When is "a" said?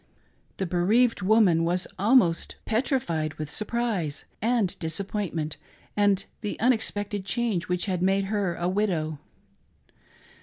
8.55-8.67